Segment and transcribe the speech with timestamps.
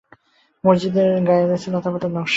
[0.63, 2.29] মসজিদের গায়ে রয়েছে লতাপাতার নকশা।